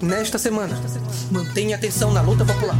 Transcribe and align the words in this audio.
Nesta 0.00 0.38
semana, 0.38 0.76
mantenha 1.32 1.74
atenção 1.74 2.12
na 2.12 2.20
luta 2.22 2.44
popular. 2.44 2.76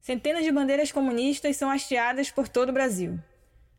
Centenas 0.00 0.44
de 0.44 0.52
bandeiras 0.52 0.92
comunistas 0.92 1.56
são 1.56 1.68
hasteadas 1.68 2.30
por 2.30 2.46
todo 2.46 2.68
o 2.68 2.72
Brasil. 2.72 3.18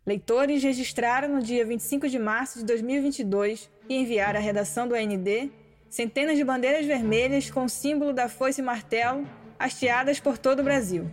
Leitores 0.05 0.61
registraram 0.61 1.29
no 1.29 1.41
dia 1.41 1.65
25 1.65 2.09
de 2.09 2.19
março 2.19 2.59
de 2.59 2.65
2022 2.65 3.69
e 3.87 3.95
enviaram 3.95 4.39
à 4.39 4.43
redação 4.43 4.87
do 4.87 4.93
AND 4.93 5.49
centenas 5.89 6.35
de 6.35 6.43
bandeiras 6.43 6.85
vermelhas 6.85 7.49
com 7.49 7.63
o 7.63 7.69
símbolo 7.69 8.11
da 8.11 8.27
foice 8.27 8.59
e 8.59 8.63
martelo 8.63 9.25
hasteadas 9.57 10.19
por 10.19 10.37
todo 10.37 10.59
o 10.59 10.63
Brasil. 10.63 11.09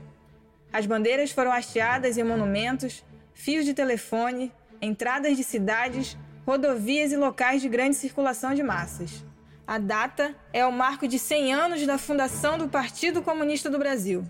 As 0.72 0.86
bandeiras 0.86 1.30
foram 1.30 1.52
hasteadas 1.52 2.16
em 2.16 2.24
monumentos, 2.24 3.04
fios 3.34 3.64
de 3.64 3.74
telefone, 3.74 4.50
entradas 4.80 5.36
de 5.36 5.44
cidades, 5.44 6.16
rodovias 6.46 7.12
e 7.12 7.16
locais 7.16 7.60
de 7.60 7.68
grande 7.68 7.94
circulação 7.94 8.54
de 8.54 8.62
massas. 8.62 9.24
A 9.66 9.78
data 9.78 10.34
é 10.52 10.64
o 10.66 10.72
marco 10.72 11.06
de 11.06 11.18
100 11.18 11.52
anos 11.52 11.86
da 11.86 11.98
fundação 11.98 12.56
do 12.56 12.68
Partido 12.68 13.22
Comunista 13.22 13.68
do 13.68 13.78
Brasil, 13.78 14.24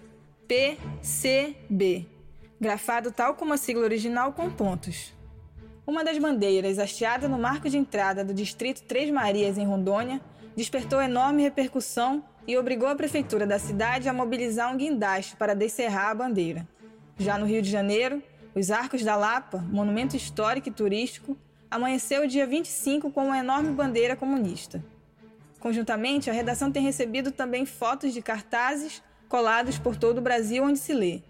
PCB, 0.48 2.06
grafado 2.60 3.12
tal 3.12 3.34
como 3.34 3.54
a 3.54 3.56
sigla 3.56 3.84
original 3.84 4.32
com 4.32 4.50
pontos. 4.50 5.12
Uma 5.86 6.04
das 6.04 6.18
bandeiras, 6.18 6.78
hasteada 6.78 7.28
no 7.28 7.38
marco 7.38 7.68
de 7.68 7.78
entrada 7.78 8.24
do 8.24 8.34
distrito 8.34 8.82
Três 8.82 9.10
Marias, 9.10 9.58
em 9.58 9.66
Rondônia, 9.66 10.20
despertou 10.56 11.00
enorme 11.00 11.42
repercussão 11.42 12.22
e 12.46 12.56
obrigou 12.56 12.88
a 12.88 12.94
prefeitura 12.94 13.46
da 13.46 13.58
cidade 13.58 14.08
a 14.08 14.12
mobilizar 14.12 14.72
um 14.72 14.76
guindaste 14.76 15.36
para 15.36 15.54
descerrar 15.54 16.10
a 16.10 16.14
bandeira. 16.14 16.66
Já 17.18 17.38
no 17.38 17.46
Rio 17.46 17.62
de 17.62 17.70
Janeiro, 17.70 18.22
os 18.54 18.70
Arcos 18.70 19.02
da 19.02 19.16
Lapa, 19.16 19.58
monumento 19.70 20.16
histórico 20.16 20.68
e 20.68 20.72
turístico, 20.72 21.36
amanheceu 21.70 22.24
o 22.24 22.28
dia 22.28 22.46
25 22.46 23.10
com 23.10 23.26
uma 23.26 23.38
enorme 23.38 23.70
bandeira 23.70 24.14
comunista. 24.14 24.84
Conjuntamente, 25.58 26.28
a 26.28 26.32
redação 26.32 26.72
tem 26.72 26.82
recebido 26.82 27.30
também 27.30 27.64
fotos 27.64 28.12
de 28.12 28.20
cartazes 28.20 29.02
colados 29.28 29.78
por 29.78 29.96
todo 29.96 30.18
o 30.18 30.22
Brasil 30.22 30.64
onde 30.64 30.78
se 30.78 30.92
lê: 30.92 31.22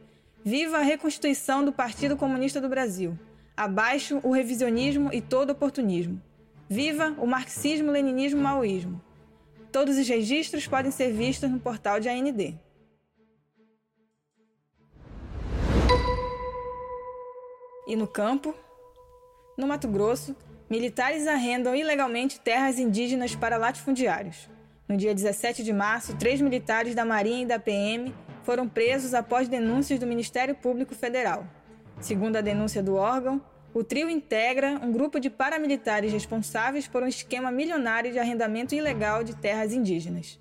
Viva 0.45 0.79
a 0.79 0.83
reconstituição 0.83 1.65
do 1.65 1.73
Partido 1.73 2.17
Comunista 2.17 2.61
do 2.61 2.69
Brasil! 2.69 3.17
Abaixo 3.57 4.19
o 4.25 4.33
revisionismo 4.33 5.11
e 5.13 5.21
todo 5.21 5.51
oportunismo! 5.51 6.21
Viva 6.69 7.15
o 7.19 7.27
marxismo-leninismo-maoísmo! 7.27 9.01
Todos 9.73 9.97
os 9.97 10.07
registros 10.07 10.67
podem 10.67 10.93
ser 10.93 11.11
vistos 11.13 11.51
no 11.51 11.59
portal 11.59 11.99
de 11.99 12.07
AND. 12.07 12.55
E 17.89 17.97
no 17.97 18.07
campo, 18.07 18.55
no 19.57 19.67
Mato 19.67 19.89
Grosso, 19.89 20.37
militares 20.69 21.27
arrendam 21.27 21.75
ilegalmente 21.75 22.39
terras 22.39 22.79
indígenas 22.79 23.35
para 23.35 23.57
latifundiários. 23.57 24.47
No 24.87 24.95
dia 24.97 25.15
17 25.15 25.65
de 25.65 25.73
março, 25.73 26.17
três 26.17 26.39
militares 26.43 26.95
da 26.95 27.05
Marinha 27.05 27.45
e 27.45 27.47
da 27.47 27.59
PM 27.59 28.15
foram 28.43 28.69
presos 28.69 29.15
após 29.15 29.49
denúncias 29.49 29.99
do 29.99 30.07
Ministério 30.07 30.55
Público 30.55 30.95
Federal. 30.95 31.47
Segundo 31.99 32.37
a 32.37 32.43
denúncia 32.43 32.83
do 32.83 32.97
órgão, 32.97 33.41
o 33.75 33.83
trio 33.83 34.11
integra 34.11 34.79
um 34.83 34.93
grupo 34.93 35.19
de 35.19 35.31
paramilitares 35.31 36.13
responsáveis 36.13 36.87
por 36.87 37.03
um 37.03 37.07
esquema 37.07 37.51
milionário 37.51 38.13
de 38.13 38.19
arrendamento 38.19 38.75
ilegal 38.75 39.25
de 39.25 39.35
terras 39.35 39.73
indígenas, 39.73 40.39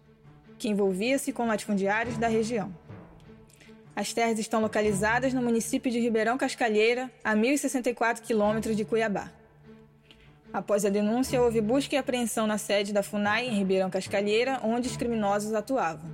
que 0.58 0.68
envolvia-se 0.68 1.32
com 1.32 1.48
latifundiários 1.48 2.18
da 2.18 2.28
região. 2.28 2.76
As 3.96 4.12
terras 4.12 4.38
estão 4.38 4.60
localizadas 4.60 5.34
no 5.34 5.42
município 5.42 5.90
de 5.90 6.00
Ribeirão 6.00 6.38
Cascalheira, 6.38 7.10
a 7.24 7.34
1.064 7.34 8.22
quilômetros 8.22 8.76
de 8.76 8.84
Cuiabá. 8.84 9.32
Após 10.52 10.84
a 10.84 10.90
denúncia, 10.90 11.42
houve 11.42 11.62
busca 11.62 11.96
e 11.96 11.98
apreensão 11.98 12.46
na 12.46 12.58
sede 12.58 12.92
da 12.92 13.02
FUNAI, 13.02 13.48
em 13.48 13.58
Ribeirão 13.58 13.90
Cascalheira, 13.90 14.60
onde 14.64 14.90
os 14.90 14.98
criminosos 14.98 15.54
atuavam. 15.54 16.12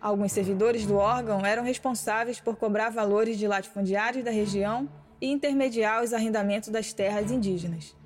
Alguns 0.00 0.30
servidores 0.30 0.86
do 0.86 0.94
órgão 0.94 1.44
eram 1.44 1.64
responsáveis 1.64 2.38
por 2.38 2.54
cobrar 2.54 2.90
valores 2.90 3.36
de 3.36 3.48
latifundiários 3.48 4.24
da 4.24 4.30
região 4.30 4.88
e 5.20 5.30
intermediar 5.30 6.02
os 6.02 6.12
arrendamentos 6.12 6.68
das 6.68 6.92
terras 6.92 7.30
indígenas. 7.30 7.96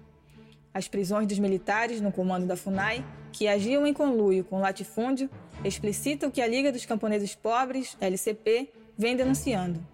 As 0.73 0.87
prisões 0.87 1.27
dos 1.27 1.39
militares 1.39 2.01
no 2.01 2.13
comando 2.13 2.47
da 2.47 2.57
FUNAI, 2.57 3.05
que 3.33 3.49
agiam 3.49 3.87
em 3.87 3.93
conluio 3.93 4.45
com 4.45 4.57
o 4.59 4.61
latifúndio, 4.61 5.29
explicitam 5.65 6.31
que 6.31 6.41
a 6.41 6.47
Liga 6.47 6.71
dos 6.71 6.87
Camponeses 6.87 7.35
Pobres, 7.35 7.97
LCP, 8.01 8.71
vem 8.97 9.17
denunciando. 9.17 9.85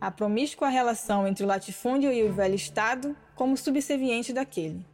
A 0.00 0.10
promíscua 0.10 0.68
relação 0.68 1.28
entre 1.28 1.44
o 1.44 1.46
latifúndio 1.46 2.12
e 2.12 2.24
o 2.24 2.32
velho 2.32 2.54
Estado 2.54 3.16
como 3.36 3.56
subserviente 3.56 4.32
daquele. 4.32 4.84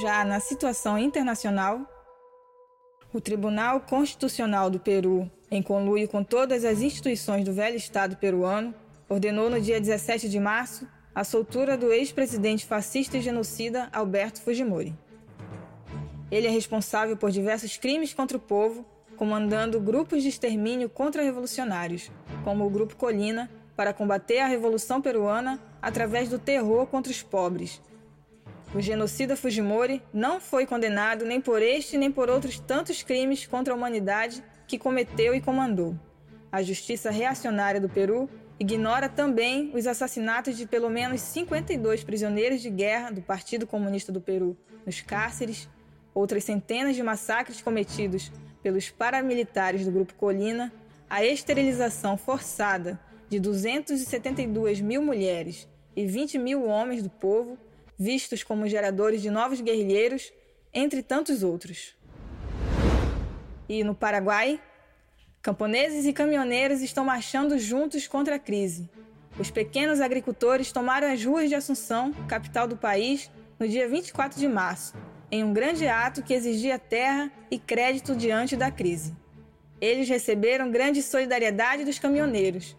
Já 0.00 0.24
na 0.24 0.38
situação 0.38 0.96
internacional, 0.96 1.80
o 3.12 3.20
Tribunal 3.20 3.80
Constitucional 3.80 4.70
do 4.70 4.78
Peru 4.78 5.30
em 5.50 5.62
conluio 5.62 6.08
com 6.08 6.22
todas 6.22 6.64
as 6.64 6.80
instituições 6.80 7.44
do 7.44 7.52
velho 7.52 7.76
Estado 7.76 8.16
peruano, 8.16 8.74
ordenou 9.08 9.48
no 9.48 9.60
dia 9.60 9.80
17 9.80 10.28
de 10.28 10.38
março 10.38 10.86
a 11.14 11.24
soltura 11.24 11.76
do 11.76 11.92
ex-presidente 11.92 12.66
fascista 12.66 13.16
e 13.16 13.20
genocida 13.20 13.88
Alberto 13.92 14.40
Fujimori. 14.42 14.94
Ele 16.30 16.46
é 16.46 16.50
responsável 16.50 17.16
por 17.16 17.30
diversos 17.30 17.76
crimes 17.76 18.12
contra 18.12 18.36
o 18.36 18.40
povo, 18.40 18.84
comandando 19.16 19.80
grupos 19.80 20.22
de 20.22 20.28
extermínio 20.28 20.88
contra-revolucionários, 20.88 22.10
como 22.44 22.66
o 22.66 22.70
Grupo 22.70 22.94
Colina, 22.94 23.50
para 23.74 23.94
combater 23.94 24.40
a 24.40 24.46
Revolução 24.46 25.00
Peruana 25.00 25.60
através 25.80 26.28
do 26.28 26.38
terror 26.38 26.86
contra 26.86 27.10
os 27.10 27.22
pobres. 27.22 27.80
O 28.74 28.80
genocida 28.80 29.34
Fujimori 29.34 30.02
não 30.12 30.38
foi 30.38 30.66
condenado 30.66 31.24
nem 31.24 31.40
por 31.40 31.62
este 31.62 31.96
nem 31.96 32.12
por 32.12 32.28
outros 32.28 32.58
tantos 32.58 33.02
crimes 33.02 33.46
contra 33.46 33.72
a 33.72 33.76
humanidade 33.76 34.42
que 34.68 34.78
cometeu 34.78 35.34
e 35.34 35.40
comandou. 35.40 35.98
A 36.52 36.62
justiça 36.62 37.10
reacionária 37.10 37.80
do 37.80 37.88
Peru 37.88 38.28
ignora 38.60 39.08
também 39.08 39.72
os 39.74 39.86
assassinatos 39.86 40.56
de 40.56 40.66
pelo 40.66 40.90
menos 40.90 41.22
52 41.22 42.04
prisioneiros 42.04 42.60
de 42.60 42.68
guerra 42.68 43.10
do 43.10 43.22
Partido 43.22 43.66
Comunista 43.66 44.12
do 44.12 44.20
Peru 44.20 44.56
nos 44.84 45.00
cárceres, 45.00 45.68
outras 46.14 46.44
centenas 46.44 46.94
de 46.94 47.02
massacres 47.02 47.62
cometidos 47.62 48.30
pelos 48.62 48.90
paramilitares 48.90 49.84
do 49.84 49.92
Grupo 49.92 50.14
Colina, 50.14 50.72
a 51.08 51.24
esterilização 51.24 52.18
forçada 52.18 53.00
de 53.28 53.40
272 53.40 54.80
mil 54.80 55.02
mulheres 55.02 55.66
e 55.96 56.06
20 56.06 56.38
mil 56.38 56.66
homens 56.66 57.02
do 57.02 57.10
povo, 57.10 57.56
vistos 57.98 58.42
como 58.42 58.68
geradores 58.68 59.22
de 59.22 59.30
novos 59.30 59.60
guerrilheiros, 59.60 60.32
entre 60.74 61.02
tantos 61.02 61.42
outros. 61.42 61.97
E 63.68 63.84
no 63.84 63.94
Paraguai, 63.94 64.58
camponeses 65.42 66.06
e 66.06 66.12
caminhoneiros 66.14 66.80
estão 66.80 67.04
marchando 67.04 67.58
juntos 67.58 68.08
contra 68.08 68.36
a 68.36 68.38
crise. 68.38 68.88
Os 69.38 69.50
pequenos 69.50 70.00
agricultores 70.00 70.72
tomaram 70.72 71.12
as 71.12 71.22
ruas 71.22 71.50
de 71.50 71.54
Assunção, 71.54 72.12
capital 72.26 72.66
do 72.66 72.78
país, 72.78 73.30
no 73.58 73.68
dia 73.68 73.86
24 73.86 74.40
de 74.40 74.48
março, 74.48 74.94
em 75.30 75.44
um 75.44 75.52
grande 75.52 75.86
ato 75.86 76.22
que 76.22 76.32
exigia 76.32 76.78
terra 76.78 77.30
e 77.50 77.58
crédito 77.58 78.16
diante 78.16 78.56
da 78.56 78.70
crise. 78.70 79.14
Eles 79.80 80.08
receberam 80.08 80.70
grande 80.70 81.02
solidariedade 81.02 81.84
dos 81.84 81.98
caminhoneiros, 81.98 82.74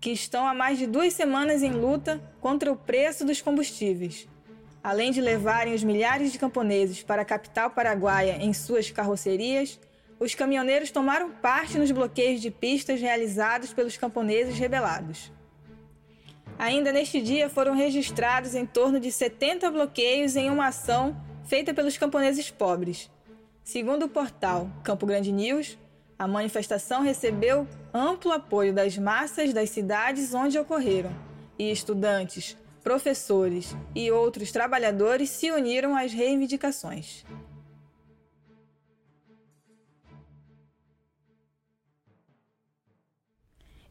que 0.00 0.10
estão 0.10 0.48
há 0.48 0.54
mais 0.54 0.78
de 0.78 0.86
duas 0.86 1.12
semanas 1.12 1.62
em 1.62 1.72
luta 1.72 2.18
contra 2.40 2.72
o 2.72 2.76
preço 2.76 3.26
dos 3.26 3.42
combustíveis. 3.42 4.26
Além 4.82 5.12
de 5.12 5.20
levarem 5.20 5.74
os 5.74 5.84
milhares 5.84 6.32
de 6.32 6.38
camponeses 6.38 7.02
para 7.02 7.20
a 7.20 7.26
capital 7.26 7.68
paraguaia 7.70 8.38
em 8.40 8.54
suas 8.54 8.90
carrocerias, 8.90 9.78
os 10.20 10.34
caminhoneiros 10.34 10.90
tomaram 10.90 11.30
parte 11.30 11.78
nos 11.78 11.90
bloqueios 11.90 12.42
de 12.42 12.50
pistas 12.50 13.00
realizados 13.00 13.72
pelos 13.72 13.96
camponeses 13.96 14.58
rebelados. 14.58 15.32
Ainda 16.58 16.92
neste 16.92 17.22
dia 17.22 17.48
foram 17.48 17.74
registrados 17.74 18.54
em 18.54 18.66
torno 18.66 19.00
de 19.00 19.10
70 19.10 19.70
bloqueios 19.70 20.36
em 20.36 20.50
uma 20.50 20.66
ação 20.66 21.16
feita 21.46 21.72
pelos 21.72 21.96
camponeses 21.96 22.50
pobres. 22.50 23.10
Segundo 23.64 24.04
o 24.04 24.08
portal 24.10 24.70
Campo 24.84 25.06
Grande 25.06 25.32
News, 25.32 25.78
a 26.18 26.28
manifestação 26.28 27.00
recebeu 27.00 27.66
amplo 27.94 28.30
apoio 28.30 28.74
das 28.74 28.98
massas 28.98 29.54
das 29.54 29.70
cidades 29.70 30.34
onde 30.34 30.58
ocorreram, 30.58 31.10
e 31.58 31.72
estudantes, 31.72 32.58
professores 32.84 33.74
e 33.94 34.10
outros 34.10 34.52
trabalhadores 34.52 35.30
se 35.30 35.50
uniram 35.50 35.96
às 35.96 36.12
reivindicações. 36.12 37.24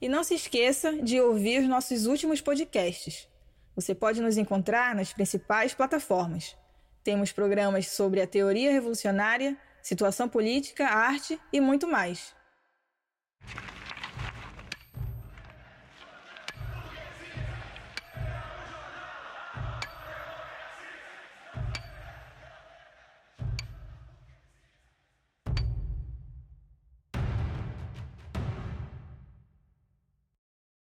E 0.02 0.08
não 0.08 0.24
se 0.24 0.36
esqueça 0.36 0.94
de 0.94 1.20
ouvir 1.20 1.62
os 1.62 1.68
nossos 1.68 2.06
últimos 2.06 2.40
podcasts. 2.42 3.28
Você 3.76 3.94
pode 3.94 4.22
nos 4.22 4.38
encontrar 4.38 4.96
nas 4.96 5.14
principais 5.14 5.74
plataformas. 5.74 6.56
Temos 7.04 7.32
programas 7.32 7.88
sobre 7.88 8.22
a 8.22 8.28
teoria 8.28 8.72
revolucionária, 8.72 9.58
situação 9.82 10.28
política, 10.28 10.86
arte 10.86 11.40
e 11.52 11.60
muito 11.60 11.88
mais. 11.88 12.34